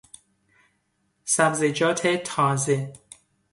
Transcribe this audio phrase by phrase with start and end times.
[1.23, 2.93] سبزیجات تازه